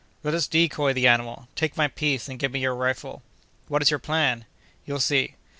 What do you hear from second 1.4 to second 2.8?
Take my piece, and give me your